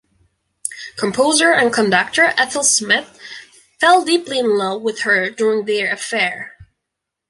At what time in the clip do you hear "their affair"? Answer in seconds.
5.65-6.57